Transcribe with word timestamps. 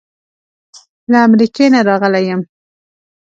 له 1.11 1.17
امریکې 1.27 1.65
نه 1.73 1.79
راغلی 1.89 2.23
یم. 2.29 2.41